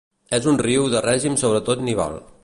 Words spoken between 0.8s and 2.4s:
de règim sobretot nival.